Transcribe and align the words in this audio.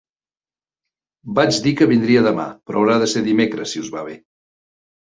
Vaig 1.41 1.59
dir 1.67 1.75
que 1.83 1.89
vindria 1.93 2.25
demà 2.31 2.49
però 2.71 2.83
haurà 2.83 2.97
de 3.05 3.13
ser 3.15 3.25
dimecres, 3.31 3.77
si 3.77 3.85
us 3.87 3.97
va 3.99 4.07
bé. 4.11 4.23